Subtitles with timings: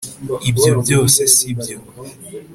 [0.49, 1.77] Ibyo byose si byo